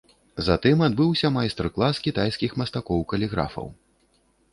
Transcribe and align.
Затым 0.45 0.77
адбыўся 0.85 1.27
майстар-клас 1.35 1.95
кітайскіх 2.05 2.57
мастакоў-каліграфаў. 2.61 3.67